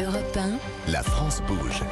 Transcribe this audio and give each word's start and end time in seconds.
Europe 0.00 0.36
1. 0.36 0.92
La 0.92 1.02
France 1.02 1.42
bouge. 1.48 1.82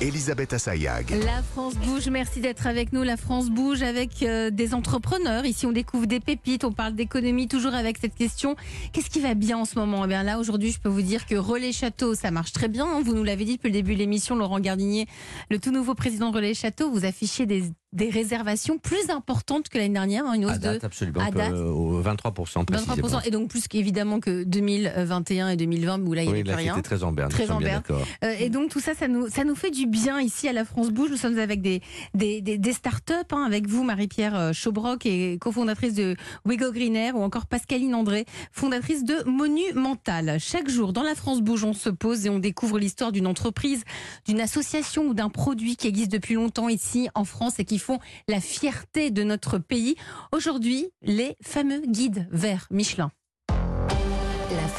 Elisabeth 0.00 0.52
Assayag. 0.52 1.10
La 1.24 1.42
France 1.42 1.74
bouge, 1.74 2.08
merci 2.08 2.40
d'être 2.40 2.68
avec 2.68 2.92
nous. 2.92 3.02
La 3.02 3.16
France 3.16 3.50
bouge 3.50 3.82
avec 3.82 4.22
euh, 4.22 4.50
des 4.50 4.74
entrepreneurs. 4.74 5.44
Ici, 5.44 5.66
on 5.66 5.72
découvre 5.72 6.06
des 6.06 6.20
pépites, 6.20 6.62
on 6.62 6.70
parle 6.70 6.94
d'économie, 6.94 7.48
toujours 7.48 7.74
avec 7.74 7.98
cette 7.98 8.14
question 8.14 8.54
qu'est-ce 8.92 9.10
qui 9.10 9.18
va 9.18 9.34
bien 9.34 9.58
en 9.58 9.64
ce 9.64 9.76
moment? 9.76 10.04
Eh 10.04 10.08
bien 10.08 10.22
là, 10.22 10.38
aujourd'hui, 10.38 10.70
je 10.70 10.78
peux 10.78 10.88
vous 10.88 11.02
dire 11.02 11.26
que 11.26 11.34
Relais 11.34 11.72
Château, 11.72 12.14
ça 12.14 12.30
marche 12.30 12.52
très 12.52 12.68
bien. 12.68 13.00
Vous 13.00 13.14
nous 13.14 13.24
l'avez 13.24 13.44
dit 13.44 13.56
depuis 13.56 13.68
le 13.68 13.74
début 13.74 13.94
de 13.94 13.98
l'émission, 13.98 14.36
Laurent 14.36 14.60
Gardinier, 14.60 15.06
le 15.50 15.58
tout 15.58 15.72
nouveau 15.72 15.94
président 15.94 16.30
de 16.30 16.36
Relais 16.36 16.54
Château, 16.54 16.92
vous 16.92 17.04
affichez 17.04 17.46
des 17.46 17.72
des 17.94 18.10
réservations 18.10 18.76
plus 18.78 19.08
importantes 19.10 19.68
que 19.68 19.78
l'année 19.78 19.94
dernière, 19.94 20.26
hein, 20.26 20.34
une 20.34 20.44
hausse 20.44 20.54
à 20.54 20.58
date, 20.58 20.80
de 20.82 20.86
absolument, 20.86 21.20
à 21.20 21.30
date. 21.30 21.52
euh, 21.52 21.70
au 21.70 22.02
23% 22.02 22.64
précisément. 22.64 22.96
23%, 23.20 23.26
et 23.26 23.30
donc 23.30 23.48
plus 23.48 23.68
qu'évidemment 23.68 24.20
que 24.20 24.42
2021 24.44 25.48
et 25.50 25.56
2020 25.56 26.00
où 26.02 26.12
là 26.12 26.22
il 26.22 26.26
n'y 26.26 26.32
Oui, 26.32 26.40
avait 26.40 26.48
là 26.50 26.56
plus 26.56 26.62
rien. 26.64 26.80
très 26.82 27.02
en 27.04 27.12
berne, 27.12 27.30
Très 27.30 27.50
en 27.50 27.60
berne. 27.60 27.82
Euh, 28.24 28.34
et 28.38 28.50
donc 28.50 28.70
tout 28.70 28.80
ça, 28.80 28.94
ça 28.94 29.08
nous, 29.08 29.28
ça 29.28 29.44
nous 29.44 29.54
fait 29.54 29.70
du 29.70 29.86
bien 29.86 30.20
ici 30.20 30.48
à 30.48 30.52
la 30.52 30.64
France 30.64 30.90
Bouge. 30.90 31.10
Nous 31.10 31.16
sommes 31.16 31.38
avec 31.38 31.62
des, 31.62 31.80
des, 32.14 32.40
des, 32.40 32.58
des 32.58 32.72
start-up, 32.72 33.32
hein, 33.32 33.44
avec 33.46 33.66
vous 33.68 33.84
Marie-Pierre 33.84 34.34
euh, 34.36 34.52
Chaubroc, 34.52 35.06
et 35.06 35.38
cofondatrice 35.40 35.94
de 35.94 36.16
Wigo 36.44 36.72
Green 36.72 36.96
Air, 36.96 37.16
ou 37.16 37.22
encore 37.22 37.46
Pascaline 37.46 37.94
André, 37.94 38.24
fondatrice 38.52 39.04
de 39.04 39.22
Monumental. 39.28 40.36
Chaque 40.40 40.68
jour, 40.68 40.92
dans 40.92 41.02
la 41.02 41.14
France 41.14 41.40
Bouge, 41.42 41.64
on 41.64 41.72
se 41.72 41.88
pose 41.90 42.26
et 42.26 42.30
on 42.30 42.38
découvre 42.38 42.78
l'histoire 42.78 43.12
d'une 43.12 43.26
entreprise, 43.26 43.84
d'une 44.26 44.40
association 44.40 45.06
ou 45.06 45.14
d'un 45.14 45.28
produit 45.30 45.76
qui 45.76 45.86
existe 45.86 46.10
depuis 46.10 46.34
longtemps 46.34 46.68
ici 46.68 47.08
en 47.14 47.24
France 47.24 47.58
et 47.58 47.64
qui 47.64 47.78
font 47.84 47.98
la 48.28 48.40
fierté 48.40 49.10
de 49.10 49.22
notre 49.22 49.58
pays. 49.58 49.94
Aujourd'hui, 50.32 50.88
les 51.02 51.36
fameux 51.42 51.82
guides 51.86 52.26
verts 52.30 52.66
Michelin. 52.70 53.10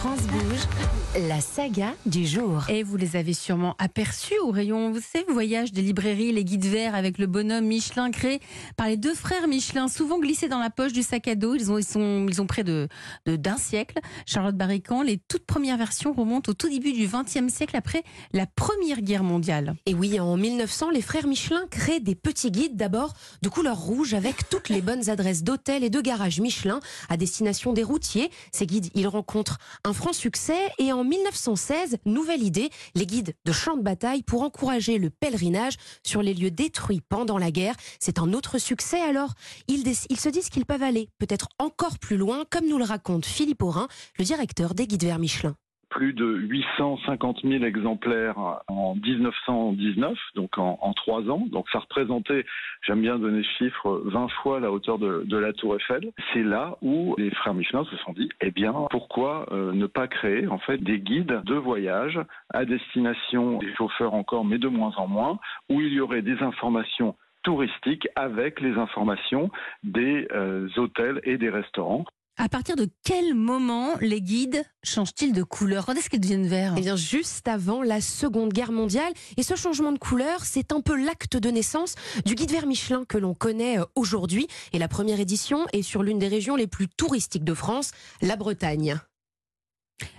La 0.05 0.11
France 0.11 0.27
bouge. 0.27 1.25
La 1.29 1.39
saga 1.41 1.93
du 2.05 2.27
jour. 2.27 2.69
Et 2.69 2.83
vous 2.83 2.97
les 2.97 3.15
avez 3.15 3.33
sûrement 3.33 3.73
aperçus 3.79 4.37
au 4.43 4.51
rayon, 4.51 4.91
vous 4.91 4.99
savez, 4.99 5.25
voyage 5.29 5.71
des 5.71 5.81
librairies, 5.81 6.31
les 6.33 6.43
guides 6.43 6.65
verts 6.65 6.93
avec 6.93 7.17
le 7.17 7.25
bonhomme 7.25 7.65
Michelin 7.65 8.11
créé 8.11 8.39
par 8.75 8.87
les 8.87 8.97
deux 8.97 9.15
frères 9.15 9.47
Michelin, 9.47 9.87
souvent 9.87 10.19
glissés 10.19 10.49
dans 10.49 10.59
la 10.59 10.69
poche 10.69 10.91
du 10.91 11.01
sac 11.03 11.27
à 11.29 11.35
dos. 11.35 11.55
Ils 11.55 11.71
ont, 11.71 11.77
ils 11.79 11.85
sont, 11.85 12.27
ils 12.29 12.39
ont 12.41 12.45
près 12.45 12.63
de 12.65 12.87
de- 13.25 13.35
d'un 13.37 13.57
siècle. 13.57 13.97
Charlotte 14.27 14.55
Barrican, 14.57 15.01
les 15.01 15.17
toutes 15.17 15.45
premières 15.45 15.77
versions 15.77 16.11
remontent 16.13 16.51
au 16.51 16.53
tout 16.53 16.69
début 16.69 16.91
du 16.91 17.07
XXe 17.07 17.51
siècle, 17.51 17.75
après 17.77 18.03
la 18.33 18.45
Première 18.45 19.01
Guerre 19.01 19.23
mondiale. 19.23 19.75
Et 19.87 19.93
oui, 19.95 20.19
en 20.19 20.35
1900, 20.37 20.91
les 20.91 21.01
frères 21.01 21.27
Michelin 21.27 21.63
créent 21.71 22.01
des 22.01 22.15
petits 22.15 22.51
guides 22.51 22.75
d'abord 22.75 23.13
de 23.41 23.49
couleur 23.49 23.77
rouge 23.79 24.13
avec 24.13 24.49
toutes 24.49 24.67
les 24.69 24.81
bonnes 24.81 25.09
adresses 25.09 25.43
d'hôtels 25.43 25.83
et 25.83 25.89
de 25.89 26.01
garages 26.01 26.41
Michelin 26.41 26.81
à 27.09 27.15
destination 27.17 27.71
des 27.73 27.83
routiers. 27.83 28.29
Ces 28.51 28.67
guides, 28.67 28.89
ils 28.95 29.07
rencontrent 29.07 29.57
un 29.85 29.93
franc 29.95 30.13
succès 30.13 30.69
et 30.77 30.91
en 30.93 31.03
1916, 31.03 31.97
nouvelle 32.05 32.43
idée, 32.43 32.69
les 32.93 33.05
guides 33.05 33.33
de 33.45 33.51
champs 33.51 33.77
de 33.77 33.81
bataille 33.81 34.21
pour 34.21 34.43
encourager 34.43 34.97
le 34.97 35.09
pèlerinage 35.09 35.77
sur 36.03 36.21
les 36.21 36.33
lieux 36.33 36.51
détruits 36.51 37.01
pendant 37.07 37.37
la 37.37 37.49
guerre. 37.49 37.75
C'est 37.99 38.19
un 38.19 38.33
autre 38.33 38.59
succès 38.59 39.01
alors. 39.01 39.33
Ils, 39.67 39.87
ils 40.09 40.19
se 40.19 40.29
disent 40.29 40.49
qu'ils 40.49 40.65
peuvent 40.65 40.83
aller 40.83 41.09
peut-être 41.17 41.47
encore 41.57 41.97
plus 41.97 42.17
loin, 42.17 42.43
comme 42.49 42.67
nous 42.67 42.77
le 42.77 42.83
raconte 42.83 43.25
Philippe 43.25 43.63
Aurin, 43.63 43.87
le 44.19 44.25
directeur 44.25 44.75
des 44.75 44.85
guides 44.85 45.03
verts 45.03 45.19
Michelin. 45.19 45.55
Plus 45.89 46.13
de 46.13 46.25
850 46.25 47.41
000 47.43 47.63
exemplaires 47.63 48.37
en 48.67 48.95
1919, 48.95 50.17
donc 50.35 50.57
en, 50.57 50.93
trois 50.93 51.21
ans. 51.29 51.45
Donc 51.51 51.67
ça 51.71 51.79
représentait, 51.79 52.45
j'aime 52.85 53.01
bien 53.01 53.17
donner 53.17 53.43
ce 53.43 53.65
chiffre, 53.65 54.01
20 54.05 54.27
fois 54.41 54.59
la 54.59 54.71
hauteur 54.71 54.97
de, 54.97 55.23
de 55.25 55.37
la 55.37 55.53
Tour 55.53 55.75
Eiffel. 55.75 56.11
C'est 56.33 56.43
là 56.43 56.77
où 56.81 57.15
les 57.17 57.31
frères 57.31 57.53
Michelin 57.53 57.83
se 57.85 57.97
sont 57.97 58.13
dit, 58.13 58.29
eh 58.41 58.51
bien, 58.51 58.73
pourquoi 58.89 59.47
euh, 59.51 59.71
ne 59.73 59.87
pas 59.87 60.07
créer 60.07 60.47
en 60.47 60.57
fait 60.59 60.77
des 60.77 60.99
guides 60.99 61.41
de 61.45 61.55
voyage 61.55 62.19
à 62.53 62.65
destination 62.65 63.57
des 63.59 63.73
chauffeurs 63.75 64.13
encore, 64.13 64.45
mais 64.45 64.57
de 64.57 64.67
moins 64.67 64.93
en 64.97 65.07
moins, 65.07 65.39
où 65.69 65.81
il 65.81 65.93
y 65.93 65.99
aurait 65.99 66.21
des 66.21 66.41
informations 66.41 67.15
touristiques 67.43 68.07
avec 68.15 68.59
les 68.59 68.73
informations 68.73 69.51
des 69.83 70.27
euh, 70.31 70.67
hôtels 70.77 71.21
et 71.23 71.37
des 71.37 71.49
restaurants. 71.49 72.05
À 72.37 72.49
partir 72.49 72.75
de 72.75 72.89
quel 73.03 73.33
moment 73.33 73.91
les 74.01 74.21
guides 74.21 74.65
changent-ils 74.83 75.31
de 75.31 75.41
couleur 75.41 75.85
Quand 75.85 75.93
est-ce 75.93 76.09
qu'ils 76.09 76.19
deviennent 76.19 76.47
verts 76.47 76.73
Eh 76.77 76.81
bien, 76.81 76.97
juste 76.97 77.47
avant 77.47 77.81
la 77.81 78.01
Seconde 78.01 78.51
Guerre 78.51 78.73
mondiale. 78.73 79.13
Et 79.37 79.43
ce 79.43 79.55
changement 79.55 79.93
de 79.93 79.97
couleur, 79.97 80.43
c'est 80.43 80.73
un 80.73 80.81
peu 80.81 81.01
l'acte 81.01 81.37
de 81.37 81.49
naissance 81.49 81.95
du 82.25 82.35
guide 82.35 82.51
vert 82.51 82.67
Michelin 82.67 83.05
que 83.05 83.17
l'on 83.17 83.33
connaît 83.33 83.79
euh, 83.79 83.85
aujourd'hui. 83.95 84.47
Et 84.73 84.79
la 84.79 84.89
première 84.89 85.21
édition 85.21 85.65
est 85.71 85.81
sur 85.81 86.03
l'une 86.03 86.19
des 86.19 86.27
régions 86.27 86.57
les 86.57 86.67
plus 86.67 86.89
touristiques 86.89 87.45
de 87.45 87.53
France, 87.53 87.91
la 88.21 88.35
Bretagne. 88.35 88.99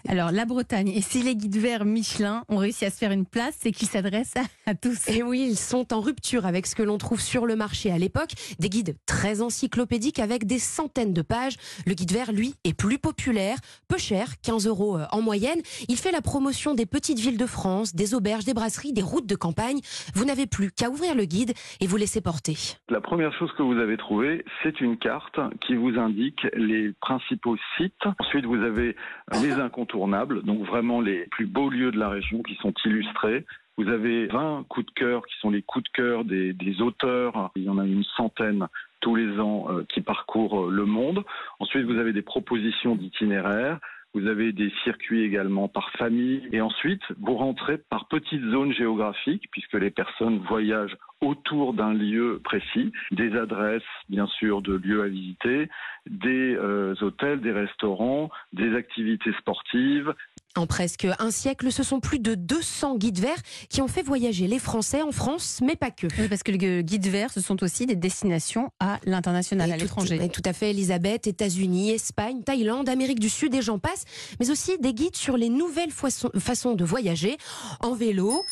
Alors, 0.09 0.31
la 0.31 0.45
Bretagne, 0.45 0.89
et 0.89 1.01
si 1.01 1.23
les 1.23 1.35
guides 1.35 1.57
verts 1.57 1.85
Michelin 1.85 2.45
ont 2.49 2.59
réussi 2.59 2.85
à 2.85 2.91
se 2.91 2.99
faire 2.99 3.11
une 3.11 3.27
place, 3.27 3.57
c'est 3.59 3.73
qu'ils 3.73 3.89
s'adressent 3.89 4.37
à, 4.37 4.71
à 4.71 4.75
tous. 4.75 5.09
Et 5.09 5.25
oui, 5.25 5.45
ils 5.51 5.57
sont 5.57 5.93
en 5.93 6.01
rupture 6.01 6.47
avec 6.47 6.67
ce 6.67 6.77
que 6.77 6.83
l'on 6.85 6.97
trouve 6.97 7.21
sur 7.21 7.45
le 7.45 7.57
marché 7.57 7.91
à 7.91 7.99
l'époque. 7.99 8.31
Des 8.61 8.69
guides 8.69 8.97
très 9.07 9.43
encyclopédiques 9.43 10.21
avec 10.21 10.47
des 10.47 10.61
centaines 10.61 11.13
de 11.13 11.23
pages. 11.23 11.57
Le 11.87 11.95
guide 11.95 12.13
vert, 12.13 12.33
lui, 12.33 12.55
est 12.63 12.77
plus 12.77 12.99
populaire, 12.99 13.59
peu 13.89 13.99
cher, 13.99 14.29
15 14.45 14.69
euros 14.69 14.97
euh, 14.97 15.07
en 15.11 15.23
moyenne. 15.23 15.61
Il 15.89 15.97
fait 15.97 16.13
la 16.13 16.23
promotion 16.23 16.75
des 16.75 16.87
petites 16.87 17.19
villes 17.19 17.39
de 17.39 17.47
France, 17.47 17.95
des 17.95 18.15
auberges, 18.15 18.45
des 18.45 18.55
brasseries, 18.55 18.93
des 18.93 19.03
routes 19.03 19.27
de 19.27 19.37
campagne. 19.37 19.81
Vous 20.15 20.25
n'avez 20.25 20.47
plus 20.47 20.71
qu'à 20.71 20.89
ouvrir 20.89 21.17
le 21.17 21.25
guide 21.25 21.53
et 21.81 21.89
vous 21.89 21.97
laisser 21.97 22.21
porter. 22.21 22.57
La 22.89 23.01
première 23.01 23.37
chose 23.39 23.51
que 23.59 23.63
vous 23.63 23.79
avez 23.79 23.97
trouvée, 23.97 24.45
c'est 24.63 24.81
une 24.81 24.99
carte 24.99 25.41
qui 25.67 25.75
vous 25.75 25.99
indique 25.99 26.47
les 26.55 26.93
principaux 27.01 27.57
sites. 27.77 27.93
Ensuite, 28.21 28.45
vous 28.45 28.63
avez 28.63 28.95
les 29.43 29.53
incontournables, 29.66 30.43
donc 30.43 30.62
vraiment 30.62 31.00
les 31.00 31.27
plus 31.27 31.47
beaux 31.47 31.69
lieux 31.69 31.91
de 31.91 31.99
la 31.99 32.09
région 32.09 32.43
qui 32.43 32.54
sont 32.56 32.75
illustrés. 32.84 33.44
Vous 33.78 33.88
avez 33.88 34.27
20 34.27 34.65
coups 34.69 34.87
de 34.87 34.91
cœur 34.93 35.27
qui 35.27 35.34
sont 35.38 35.50
les 35.50 35.60
coups 35.60 35.84
de 35.84 35.91
cœur 35.91 36.25
des, 36.25 36.81
auteurs. 36.81 37.50
Il 37.56 37.65
y 37.65 37.69
en 37.69 37.78
a 37.78 37.84
une 37.84 38.04
centaine 38.16 38.69
tous 39.00 39.15
les 39.15 39.38
ans 39.38 39.66
euh, 39.69 39.84
qui 39.93 40.00
parcourent 40.00 40.66
euh, 40.66 40.71
le 40.71 40.87
monde. 40.87 41.22
Ensuite, 41.60 41.84
vous 41.84 41.99
avez 41.99 42.15
des 42.15 42.22
propositions 42.22 42.97
d'itinéraires. 42.97 43.78
Vous 44.15 44.27
avez 44.28 44.53
des 44.53 44.72
circuits 44.82 45.22
également 45.22 45.69
par 45.69 45.91
famille. 45.91 46.48
Et 46.53 46.62
ensuite, 46.62 47.03
vous 47.21 47.37
rentrez 47.37 47.77
par 47.77 48.09
petites 48.09 48.44
zones 48.50 48.72
géographiques, 48.72 49.50
puisque 49.50 49.75
les 49.75 49.91
personnes 49.91 50.38
voyagent 50.48 50.97
autour 51.21 51.72
d'un 51.75 51.93
lieu 51.94 52.41
précis, 52.44 52.93
des 53.10 53.32
adresses, 53.37 53.82
bien 54.09 54.27
sûr, 54.38 54.60
de 54.62 54.75
lieux 54.75 55.03
à 55.03 55.09
visiter, 55.09 55.69
des 56.09 56.54
euh, 56.54 56.94
hôtels, 57.00 57.41
des 57.41 57.53
restaurants, 57.53 58.31
des 58.53 58.75
activités 58.77 59.32
sportives, 59.41 60.12
En 60.56 60.66
presque 60.66 61.06
un 61.19 61.31
siècle, 61.31 61.71
ce 61.71 61.82
sont 61.82 62.00
plus 62.00 62.19
de 62.19 62.34
200 62.34 62.97
guides 62.97 63.19
verts 63.19 63.43
qui 63.69 63.82
ont 63.82 63.88
fait 63.88 64.03
voyager 64.03 64.47
les 64.47 64.59
Français 64.59 65.03
en 65.03 65.12
France, 65.12 65.60
mais 65.62 65.77
pas 65.77 65.91
que. 65.91 66.06
Oui, 66.19 66.28
parce 66.28 66.43
que 66.43 66.50
le 66.53 66.81
guide 66.82 67.06
vert, 67.09 67.31
ce 67.31 67.41
sont 67.43 67.62
aussi 67.62 67.84
des 67.87 67.97
destinations 67.97 68.71
à 68.81 68.98
l'international, 69.04 69.71
à 69.71 69.75
tout- 69.75 69.83
l'étranger. 69.83 70.19
et 70.22 70.28
Tout 70.31 70.41
à 70.47 70.53
fait, 70.54 70.71
Elisabeth, 70.71 71.27
États-Unis, 71.27 71.91
Espagne, 71.91 72.43
Thaïlande, 72.43 72.88
Amérique 72.88 73.21
du 73.21 73.28
Sud 73.28 73.54
et 73.54 73.60
j'en 73.62 73.78
passe, 73.78 74.04
mais 74.41 74.50
aussi 74.50 74.78
des 74.78 74.94
guides 74.94 75.16
sur 75.16 75.37
les 75.37 75.48
nouvelles 75.50 75.91
façons 75.91 76.75
de 76.75 76.84
voyager 76.84 77.37
en 77.81 77.94
vélo. 77.94 78.43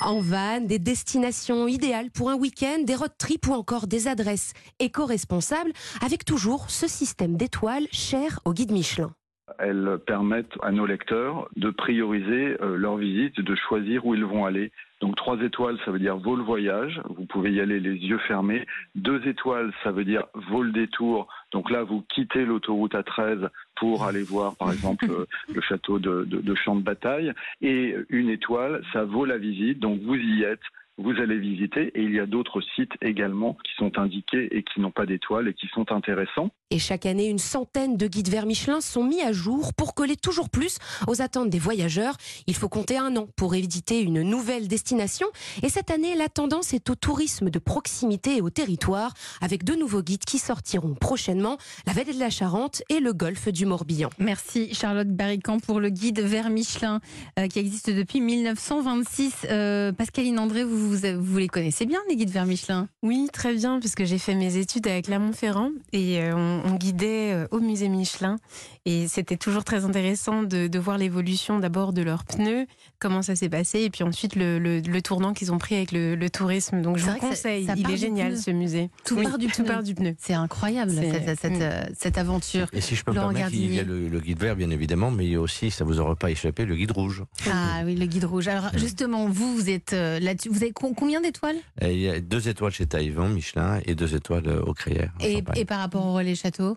En 0.00 0.18
van, 0.18 0.60
des 0.60 0.80
destinations 0.80 1.68
idéales 1.68 2.10
pour 2.10 2.28
un 2.28 2.34
week-end, 2.34 2.82
des 2.84 2.96
road 2.96 3.12
trips 3.16 3.46
ou 3.46 3.52
encore 3.52 3.86
des 3.86 4.08
adresses 4.08 4.52
éco-responsables, 4.80 5.70
avec 6.04 6.24
toujours 6.24 6.68
ce 6.68 6.88
système 6.88 7.36
d'étoiles 7.36 7.86
cher 7.92 8.40
au 8.44 8.52
guide 8.52 8.72
Michelin. 8.72 9.12
elles 9.60 9.98
permettent 10.04 10.58
à 10.62 10.72
nos 10.72 10.86
lecteurs 10.86 11.48
de 11.54 11.70
prioriser 11.70 12.60
euh, 12.60 12.76
leur 12.76 12.96
visite, 12.96 13.40
de 13.40 13.54
choisir 13.54 14.04
où 14.04 14.16
ils 14.16 14.24
vont 14.24 14.44
aller. 14.44 14.72
Donc 15.00 15.14
trois 15.16 15.38
étoiles, 15.40 15.78
ça 15.84 15.92
veut 15.92 16.00
dire 16.00 16.16
vaut 16.16 16.34
le 16.34 16.42
voyage, 16.42 17.00
vous 17.10 17.26
pouvez 17.26 17.52
y 17.52 17.60
aller 17.60 17.78
les 17.78 17.94
yeux 17.94 18.18
fermés. 18.26 18.66
Deux 18.96 19.24
étoiles, 19.28 19.72
ça 19.84 19.92
veut 19.92 20.04
dire 20.04 20.24
vaut 20.50 20.62
le 20.62 20.72
détour. 20.72 21.28
Donc 21.54 21.70
là, 21.70 21.84
vous 21.84 22.04
quittez 22.12 22.44
l'autoroute 22.44 22.94
A13 22.94 23.48
pour 23.76 24.04
aller 24.08 24.24
voir, 24.24 24.56
par 24.56 24.72
exemple, 24.72 25.06
euh, 25.08 25.24
le 25.54 25.60
château 25.62 25.98
de, 25.98 26.24
de, 26.24 26.40
de 26.40 26.54
Champ 26.56 26.74
de 26.74 26.82
Bataille. 26.82 27.32
Et 27.62 27.94
une 28.10 28.28
étoile, 28.28 28.82
ça 28.92 29.04
vaut 29.04 29.24
la 29.24 29.38
visite. 29.38 29.78
Donc 29.78 30.00
vous 30.02 30.16
y 30.16 30.42
êtes, 30.42 30.60
vous 30.98 31.12
allez 31.20 31.38
visiter. 31.38 31.90
Et 31.94 32.02
il 32.02 32.12
y 32.12 32.20
a 32.20 32.26
d'autres 32.26 32.60
sites 32.76 32.92
également 33.02 33.56
qui 33.64 33.72
sont 33.76 33.98
indiqués 33.98 34.56
et 34.56 34.62
qui 34.62 34.80
n'ont 34.80 34.90
pas 34.90 35.06
d'étoiles 35.06 35.48
et 35.48 35.54
qui 35.54 35.66
sont 35.74 35.90
intéressants. 35.92 36.50
Et 36.70 36.78
chaque 36.78 37.06
année, 37.06 37.28
une 37.28 37.38
centaine 37.38 37.96
de 37.96 38.06
guides 38.06 38.28
verts 38.28 38.46
Michelin 38.46 38.80
sont 38.80 39.04
mis 39.04 39.20
à 39.20 39.32
jour 39.32 39.74
pour 39.74 39.94
coller 39.94 40.16
toujours 40.16 40.50
plus 40.50 40.78
aux 41.06 41.22
attentes 41.22 41.50
des 41.50 41.58
voyageurs. 41.58 42.16
Il 42.46 42.54
faut 42.54 42.68
compter 42.68 42.96
un 42.96 43.16
an 43.16 43.28
pour 43.36 43.54
éviter 43.54 44.00
une 44.00 44.22
nouvelle 44.22 44.68
destination. 44.68 45.26
Et 45.62 45.68
cette 45.68 45.90
année, 45.90 46.16
la 46.16 46.28
tendance 46.28 46.74
est 46.74 46.90
au 46.90 46.94
tourisme 46.94 47.50
de 47.50 47.58
proximité 47.58 48.36
et 48.36 48.40
au 48.40 48.50
territoire, 48.50 49.14
avec 49.40 49.64
deux 49.64 49.76
nouveaux 49.76 50.02
guides 50.02 50.24
qui 50.24 50.38
sortiront 50.38 50.94
prochainement, 50.94 51.58
la 51.86 51.92
vallée 51.92 52.14
de 52.14 52.18
la 52.18 52.30
Charente 52.30 52.82
et 52.88 53.00
le 53.00 53.12
golfe 53.12 53.48
du 53.48 53.66
Morbihan. 53.66 54.10
Merci 54.18 54.74
Charlotte 54.74 55.08
Barrican 55.08 55.58
pour 55.60 55.80
le 55.80 55.90
guide 55.90 56.20
vers 56.20 56.50
Michelin 56.50 57.00
euh, 57.38 57.46
qui 57.46 57.58
existe 57.58 57.90
depuis 57.90 58.20
1926. 58.20 59.46
Euh, 59.50 59.92
Pascaline 59.92 60.38
André, 60.38 60.64
vous 60.64 60.83
vous, 60.84 61.22
vous 61.22 61.38
les 61.38 61.48
connaissez 61.48 61.86
bien, 61.86 61.98
les 62.08 62.16
guides 62.16 62.30
vers 62.30 62.46
Michelin? 62.46 62.88
Oui, 63.02 63.28
très 63.32 63.54
bien, 63.54 63.80
puisque 63.80 64.04
j'ai 64.04 64.18
fait 64.18 64.34
mes 64.34 64.56
études 64.56 64.86
avec 64.86 65.06
Clermont-Ferrand 65.06 65.70
et 65.92 66.20
euh, 66.20 66.34
on, 66.34 66.74
guidait 66.74 67.32
euh, 67.32 67.46
au 67.50 67.60
musée 67.60 67.88
Michelin. 67.88 68.36
Et 68.84 69.08
c'était 69.08 69.36
toujours 69.36 69.64
très 69.64 69.84
intéressant 69.84 70.42
de, 70.42 70.78
voir 70.78 70.98
l'évolution 70.98 71.58
d'abord 71.58 71.92
de 71.92 72.02
leurs 72.02 72.24
pneus, 72.24 72.66
comment 72.98 73.22
ça 73.22 73.34
s'est 73.34 73.48
passé, 73.48 73.80
et 73.80 73.90
puis 73.90 74.02
ensuite 74.04 74.34
le, 74.36 75.00
tournant 75.00 75.32
qu'ils 75.32 75.52
ont 75.52 75.58
pris 75.58 75.74
avec 75.74 75.92
le, 75.92 76.28
tourisme. 76.28 76.82
Donc 76.82 76.98
je 76.98 77.06
vous 77.06 77.18
conseille, 77.18 77.66
il 77.76 77.90
est 77.90 77.96
génial 77.96 78.36
ce 78.36 78.50
musée. 78.50 78.90
Tout 79.04 79.16
part 79.16 79.38
du 79.38 79.46
pneu. 79.46 79.82
du 79.82 79.94
pneu. 79.94 80.14
C'est 80.18 80.34
incroyable 80.34 80.90
cette, 80.92 81.44
mm. 81.44 81.62
euh, 81.62 81.84
cette, 81.96 82.18
aventure. 82.18 82.66
Et 82.72 82.80
si 82.80 82.94
je 82.94 83.04
peux 83.04 83.12
me 83.12 83.16
permettre, 83.16 83.50
il 83.52 83.74
y 83.74 83.80
a 83.80 83.84
le, 83.84 84.20
guide 84.20 84.40
vert 84.40 84.56
bien 84.56 84.70
évidemment, 84.70 85.10
mais 85.10 85.24
il 85.26 85.32
y 85.32 85.36
a 85.36 85.40
aussi, 85.40 85.70
ça 85.70 85.84
vous 85.84 86.00
aura 86.00 86.16
pas 86.16 86.30
échappé, 86.30 86.66
le 86.66 86.76
guide 86.76 86.90
rouge. 86.90 87.24
Ah 87.50 87.82
oui, 87.84 87.94
le 87.94 88.06
guide 88.06 88.24
rouge. 88.24 88.48
Alors 88.48 88.70
justement, 88.74 89.28
vous, 89.28 89.54
vous 89.54 89.70
êtes 89.70 89.92
là-dessus. 89.92 90.50
Vous 90.50 90.62
avez 90.62 90.72
combien 90.74 91.20
d'étoiles 91.20 91.56
Il 91.82 91.98
y 91.98 92.08
a 92.08 92.20
deux 92.20 92.48
étoiles 92.48 92.72
chez 92.72 92.86
Taïwan, 92.86 93.32
Michelin, 93.32 93.80
et 93.86 93.94
deux 93.94 94.14
étoiles 94.14 94.48
au 94.48 94.74
Crière. 94.74 95.12
Et, 95.20 95.42
et, 95.56 95.64
par 95.64 95.80
rapport 95.80 96.04
au 96.04 96.14
relais 96.14 96.34
château 96.34 96.76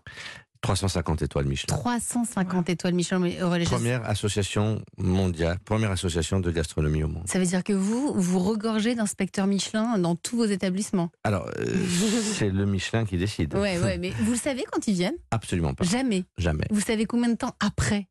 350 0.62 1.22
étoiles 1.22 1.46
Michelin. 1.46 1.76
350 1.76 2.70
étoiles 2.70 2.94
Michelin 2.94 3.22
au 3.42 3.50
relais 3.50 3.66
Première 3.66 4.08
association 4.10 4.82
mondiale, 4.98 5.60
première 5.64 5.92
association 5.92 6.40
de 6.40 6.52
gastronomie 6.52 7.04
au 7.04 7.08
monde. 7.08 7.24
Ça 7.28 7.40
veut 7.40 7.46
dire 7.46 7.64
que 7.64 7.74
vous, 7.74 8.14
vous 8.16 8.40
regorgez 8.40 8.96
d'inspecteurs 8.96 9.48
Michelin 9.48 9.98
dans 9.98 10.16
tous 10.16 10.38
vos 10.38 10.46
établissements 10.46 11.10
Alors, 11.24 11.50
euh, 11.60 11.66
c'est 12.34 12.50
le 12.50 12.66
Michelin 12.66 13.06
qui 13.06 13.18
décide. 13.18 13.54
Oui, 13.56 13.78
ouais, 13.78 13.98
mais 13.98 14.12
vous 14.22 14.32
le 14.32 14.38
savez 14.38 14.66
quand 14.72 14.88
ils 14.88 14.96
viennent? 14.96 15.18
Absolument 15.32 15.74
pas. 15.74 15.84
Jamais. 15.84 16.24
Jamais. 16.38 16.66
Vous 16.70 16.82
savez 16.82 17.06
combien 17.06 17.30
de 17.30 17.38
temps 17.38 17.56
après? 17.60 18.08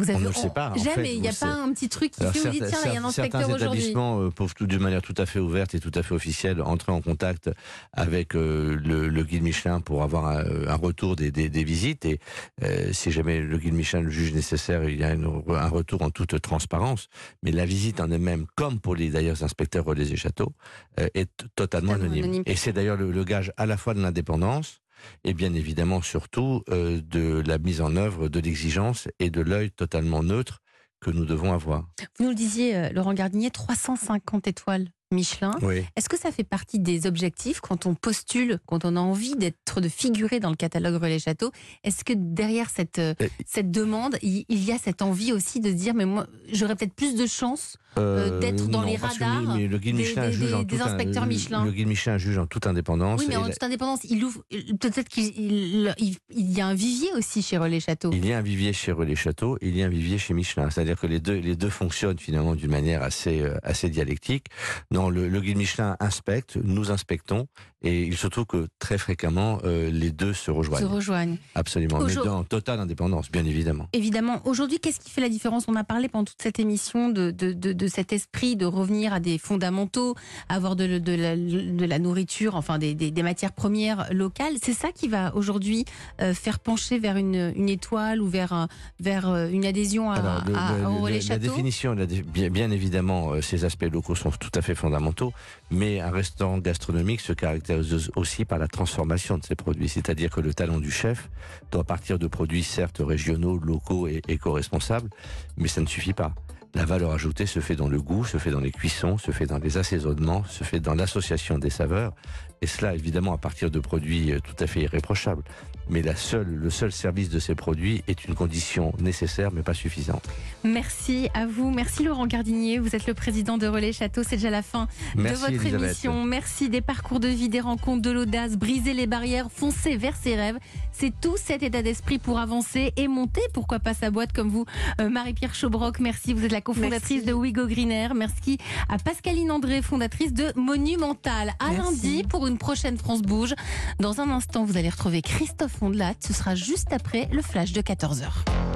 Vous 0.00 0.10
avez, 0.10 0.18
on 0.18 0.20
ne 0.20 0.28
le 0.28 0.34
sait 0.34 0.50
pas. 0.50 0.72
Jamais, 0.76 1.14
il 1.14 1.20
n'y 1.20 1.28
a 1.28 1.32
pas 1.32 1.52
un 1.52 1.72
petit 1.72 1.88
truc 1.88 2.12
qui 2.12 2.24
fait, 2.24 2.38
vous 2.40 2.48
dit, 2.48 2.62
tiens, 2.66 2.78
il 2.86 2.94
y 2.94 2.96
a 2.96 3.00
un 3.00 3.04
inspecteur 3.04 3.40
aujourd'hui. 3.42 3.60
Certains 3.60 3.74
établissements 3.76 4.20
euh, 4.22 4.30
peuvent, 4.30 4.54
d'une 4.60 4.80
manière 4.80 5.02
tout 5.02 5.14
à 5.16 5.26
fait 5.26 5.38
ouverte 5.38 5.74
et 5.74 5.80
tout 5.80 5.92
à 5.94 6.02
fait 6.02 6.14
officielle, 6.14 6.62
entrer 6.62 6.92
en 6.92 7.00
contact 7.00 7.50
avec 7.92 8.34
euh, 8.34 8.78
le, 8.82 9.22
guide 9.22 9.42
Michelin 9.42 9.80
pour 9.80 10.02
avoir 10.02 10.26
un, 10.26 10.74
retour 10.74 11.16
des, 11.16 11.30
visites. 11.64 12.04
Et 12.06 12.18
euh, 12.62 12.92
si 12.92 13.10
jamais 13.10 13.40
le 13.40 13.58
guide 13.58 13.74
Michelin 13.74 14.00
le 14.00 14.10
juge 14.10 14.32
nécessaire, 14.32 14.88
il 14.88 14.98
y 14.98 15.04
a 15.04 15.10
un 15.10 15.68
retour 15.68 16.02
en 16.02 16.10
toute 16.10 16.40
transparence. 16.40 17.08
Mais 17.42 17.52
la 17.52 17.66
visite 17.66 18.00
en 18.00 18.10
elle-même, 18.10 18.46
comme 18.54 18.80
pour 18.80 18.94
les 18.94 19.10
d'ailleurs 19.10 19.42
inspecteurs 19.42 19.84
relais 19.84 20.10
et 20.10 20.16
châteaux, 20.16 20.52
est 20.96 21.30
totalement 21.54 21.92
anonyme. 21.92 22.42
Et 22.46 22.56
c'est 22.56 22.72
d'ailleurs 22.72 22.96
le 22.96 23.24
gage 23.24 23.52
à 23.56 23.66
la 23.66 23.76
fois 23.76 23.94
de 23.94 24.00
l'indépendance, 24.00 24.80
et 25.24 25.34
bien 25.34 25.54
évidemment 25.54 26.02
surtout 26.02 26.62
euh, 26.70 27.00
de 27.02 27.42
la 27.46 27.58
mise 27.58 27.80
en 27.80 27.96
œuvre 27.96 28.28
de 28.28 28.40
l'exigence 28.40 29.08
et 29.18 29.30
de 29.30 29.40
l'œil 29.40 29.70
totalement 29.70 30.22
neutre 30.22 30.60
que 31.00 31.10
nous 31.10 31.24
devons 31.24 31.52
avoir. 31.52 31.88
Vous 32.18 32.24
nous 32.24 32.30
le 32.30 32.36
disiez, 32.36 32.76
euh, 32.76 32.90
Laurent 32.90 33.14
Gardinier, 33.14 33.50
350 33.50 34.46
étoiles 34.46 34.88
Michelin. 35.12 35.56
Est-ce 35.96 36.08
que 36.08 36.16
ça 36.16 36.30
fait 36.30 36.44
partie 36.44 36.78
des 36.78 37.08
objectifs 37.08 37.60
quand 37.60 37.84
on 37.86 37.96
postule, 37.96 38.60
quand 38.66 38.84
on 38.84 38.94
a 38.94 39.00
envie 39.00 39.34
d'être, 39.34 39.80
de 39.80 39.88
figurer 39.88 40.38
dans 40.38 40.50
le 40.50 40.56
catalogue 40.56 41.02
Relais 41.02 41.18
Château? 41.18 41.50
Est-ce 41.82 42.04
que 42.04 42.12
derrière 42.14 42.70
cette, 42.70 43.00
euh, 43.00 43.14
cette 43.44 43.72
demande, 43.72 44.16
il, 44.22 44.44
y 44.48 44.70
a 44.70 44.78
cette 44.78 45.02
envie 45.02 45.32
aussi 45.32 45.58
de 45.58 45.72
dire, 45.72 45.94
mais 45.94 46.04
moi, 46.04 46.28
j'aurais 46.52 46.76
peut-être 46.76 46.94
plus 46.94 47.16
de 47.16 47.26
chance 47.26 47.76
euh, 47.98 48.38
d'être 48.40 48.68
dans 48.68 48.82
les 48.82 48.96
radars 48.96 49.56
le 49.56 49.78
guide 49.78 49.96
Michelin 49.96 50.26
des, 50.26 50.32
juge 50.32 50.66
des, 50.66 50.80
inspecteurs 50.80 51.26
Michelin. 51.26 51.64
Le 51.64 51.72
guide 51.72 51.88
Michelin 51.88 52.18
juge 52.18 52.38
en 52.38 52.46
toute 52.46 52.66
indépendance. 52.66 53.20
Oui, 53.20 53.26
mais 53.28 53.36
en 53.36 53.48
toute 53.48 53.62
indépendance, 53.62 54.00
il 54.04 54.24
ouvre. 54.24 54.42
Peut-être 54.80 55.08
qu'il 55.08 55.92
il, 55.98 56.20
y 56.30 56.60
a 56.60 56.66
un 56.66 56.74
vivier 56.74 57.08
aussi 57.16 57.42
chez 57.42 57.58
Relais 57.58 57.80
Château. 57.80 58.10
Il 58.12 58.24
y 58.26 58.32
a 58.32 58.38
un 58.38 58.42
vivier 58.42 58.72
chez 58.72 58.92
Relais 58.92 59.16
Château, 59.16 59.58
il 59.60 59.76
y 59.76 59.82
a 59.82 59.86
un 59.86 59.90
vivier 59.90 60.18
chez 60.18 60.34
Michelin. 60.34 60.70
C'est-à-dire 60.70 60.98
que 60.98 61.06
les 61.06 61.20
deux, 61.20 61.34
les 61.34 61.56
deux 61.56 61.70
fonctionnent 61.70 62.18
finalement 62.18 62.54
d'une 62.54 62.70
manière 62.70 63.02
assez, 63.02 63.40
euh, 63.40 63.56
assez 63.62 63.88
dialectique. 63.88 64.46
Non, 64.90 65.10
le, 65.10 65.28
le 65.28 65.40
guide 65.40 65.56
Michelin 65.56 65.96
inspecte, 66.00 66.56
nous 66.62 66.90
inspectons, 66.90 67.48
et 67.82 68.02
il 68.02 68.16
se 68.16 68.26
trouve 68.26 68.44
que 68.44 68.68
très 68.78 68.98
fréquemment, 68.98 69.58
euh, 69.64 69.90
les 69.90 70.10
deux 70.10 70.34
se 70.34 70.50
rejoignent. 70.50 70.82
Se 70.82 70.88
rejoignent. 70.88 71.36
Absolument, 71.54 72.00
mais 72.00 72.14
dans 72.14 72.44
totale 72.44 72.78
indépendance, 72.78 73.30
bien 73.30 73.46
évidemment. 73.46 73.88
Évidemment. 73.94 74.42
Aujourd'hui, 74.44 74.78
qu'est-ce 74.80 75.00
qui 75.00 75.10
fait 75.10 75.22
la 75.22 75.30
différence? 75.30 75.64
On 75.66 75.76
a 75.76 75.84
parlé 75.84 76.08
pendant 76.08 76.26
toute 76.26 76.42
cette 76.42 76.60
émission 76.60 77.08
de, 77.08 77.30
de, 77.30 77.52
de, 77.52 77.86
cet 77.86 78.12
esprit 78.12 78.56
de 78.56 78.66
revenir 78.66 79.14
à 79.14 79.20
des 79.20 79.38
fondamentaux, 79.38 80.14
avoir 80.50 80.76
de, 80.76 80.98
de, 80.98 81.12
la, 81.14 81.34
la, 81.34 81.98
nourriture, 81.98 82.54
enfin 82.54 82.78
des, 82.78 82.94
des, 82.94 83.22
matières 83.22 83.52
premières 83.52 84.12
locales. 84.12 84.54
C'est 84.62 84.74
ça 84.74 84.92
qui 84.92 85.08
va 85.08 85.34
aujourd'hui 85.34 85.86
euh, 86.20 86.34
faire 86.34 86.58
pencher 86.58 86.98
vers 86.98 87.16
une, 87.16 87.52
une, 87.56 87.70
étoile 87.70 88.20
ou 88.20 88.28
vers, 88.28 88.68
vers 88.98 89.30
euh, 89.30 89.48
une 89.48 89.64
adhésion 89.64 90.10
à, 90.10 90.16
Alors, 90.16 91.06
à, 91.06 91.10
La 91.28 91.38
définition, 91.38 91.96
bien, 92.26 92.50
bien 92.50 92.70
évidemment, 92.70 93.40
ces 93.40 93.64
aspects 93.64 93.88
locaux 93.90 94.14
sont 94.14 94.30
tout 94.32 94.50
à 94.54 94.60
fait 94.60 94.74
fondamentaux, 94.74 95.32
mais 95.70 96.00
un 96.00 96.10
restaurant 96.10 96.58
gastronomique 96.58 97.20
se 97.20 97.32
caractérise 97.32 97.69
aussi 98.16 98.44
par 98.44 98.58
la 98.58 98.68
transformation 98.68 99.38
de 99.38 99.44
ces 99.44 99.54
produits. 99.54 99.88
C'est-à-dire 99.88 100.30
que 100.30 100.40
le 100.40 100.54
talent 100.54 100.78
du 100.78 100.90
chef 100.90 101.30
doit 101.70 101.84
partir 101.84 102.18
de 102.18 102.26
produits 102.26 102.62
certes 102.62 103.00
régionaux, 103.04 103.58
locaux 103.58 104.08
et 104.08 104.22
éco-responsables, 104.28 105.10
mais 105.56 105.68
ça 105.68 105.80
ne 105.80 105.86
suffit 105.86 106.12
pas. 106.12 106.34
La 106.74 106.84
valeur 106.84 107.10
ajoutée 107.10 107.46
se 107.46 107.58
fait 107.58 107.74
dans 107.74 107.88
le 107.88 108.00
goût, 108.00 108.24
se 108.24 108.38
fait 108.38 108.52
dans 108.52 108.60
les 108.60 108.70
cuissons, 108.70 109.18
se 109.18 109.32
fait 109.32 109.46
dans 109.46 109.58
les 109.58 109.76
assaisonnements, 109.76 110.44
se 110.44 110.62
fait 110.62 110.78
dans 110.78 110.94
l'association 110.94 111.58
des 111.58 111.70
saveurs, 111.70 112.14
et 112.62 112.66
cela 112.66 112.94
évidemment 112.94 113.32
à 113.32 113.38
partir 113.38 113.72
de 113.72 113.80
produits 113.80 114.32
euh, 114.32 114.38
tout 114.38 114.54
à 114.62 114.68
fait 114.68 114.82
irréprochables 114.82 115.42
mais 115.90 116.02
la 116.02 116.16
seule, 116.16 116.46
le 116.46 116.70
seul 116.70 116.92
service 116.92 117.28
de 117.28 117.38
ces 117.38 117.54
produits 117.54 118.02
est 118.08 118.24
une 118.24 118.34
condition 118.34 118.92
nécessaire 119.00 119.50
mais 119.52 119.62
pas 119.62 119.74
suffisante. 119.74 120.24
Merci 120.64 121.28
à 121.34 121.46
vous, 121.46 121.70
merci 121.70 122.04
Laurent 122.04 122.26
Gardinier, 122.26 122.78
vous 122.78 122.94
êtes 122.94 123.06
le 123.06 123.14
président 123.14 123.58
de 123.58 123.66
Relais 123.66 123.92
Château, 123.92 124.22
c'est 124.22 124.36
déjà 124.36 124.50
la 124.50 124.62
fin 124.62 124.88
de 125.16 125.22
votre 125.22 125.66
émission. 125.66 126.24
Merci 126.24 126.68
des 126.68 126.80
parcours 126.80 127.20
de 127.20 127.28
vie, 127.28 127.48
des 127.48 127.60
rencontres, 127.60 128.02
de 128.02 128.10
l'audace, 128.10 128.56
briser 128.56 128.94
les 128.94 129.06
barrières, 129.06 129.48
foncer 129.50 129.96
vers 129.96 130.16
ses 130.16 130.36
rêves. 130.36 130.58
C'est 130.92 131.12
tout 131.20 131.36
cet 131.36 131.62
état 131.62 131.82
d'esprit 131.82 132.18
pour 132.18 132.38
avancer 132.38 132.92
et 132.96 133.08
monter, 133.08 133.40
pourquoi 133.52 133.78
pas 133.78 133.94
sa 133.94 134.10
boîte 134.10 134.32
comme 134.32 134.48
vous, 134.48 134.66
euh, 135.00 135.08
Marie-Pierre 135.08 135.54
Chaubroc. 135.54 135.98
Merci, 135.98 136.34
vous 136.34 136.44
êtes 136.44 136.52
la 136.52 136.60
cofondatrice 136.60 137.24
de 137.24 137.32
Wigo 137.32 137.66
Greener. 137.66 138.08
Merci 138.14 138.58
à 138.88 138.98
Pascaline 138.98 139.50
André, 139.50 139.82
fondatrice 139.82 140.32
de 140.32 140.52
Monumental. 140.56 141.52
À 141.58 141.72
lundi 141.72 142.22
pour 142.28 142.46
une 142.46 142.58
prochaine 142.58 142.98
France 142.98 143.22
Bouge. 143.22 143.54
Dans 143.98 144.20
un 144.20 144.30
instant, 144.30 144.64
vous 144.64 144.76
allez 144.76 144.90
retrouver 144.90 145.22
Christophe 145.22 145.79
Fondelat. 145.80 146.12
Ce 146.20 146.34
sera 146.34 146.54
juste 146.54 146.92
après 146.92 147.26
le 147.32 147.40
flash 147.40 147.72
de 147.72 147.80
14h. 147.80 148.69